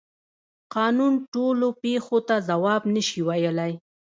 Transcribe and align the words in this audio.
قانون 0.75 1.13
ټولو 1.33 1.67
پیښو 1.83 2.17
ته 2.27 2.35
ځواب 2.49 2.81
نشي 2.93 3.21
ویلی. 3.27 3.73